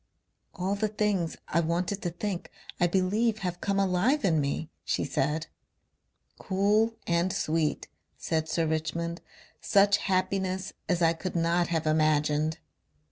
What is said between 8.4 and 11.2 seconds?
Sir Richmond. "Such happiness as I